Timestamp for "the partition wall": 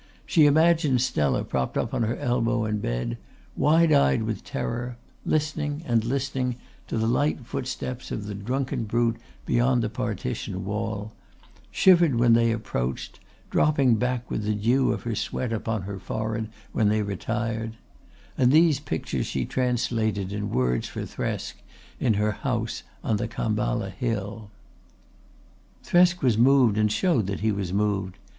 9.83-11.13